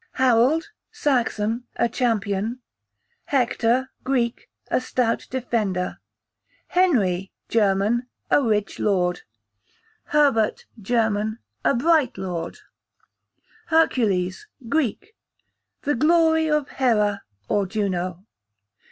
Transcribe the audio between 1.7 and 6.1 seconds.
a champion. Hector, Greek, a stout defender.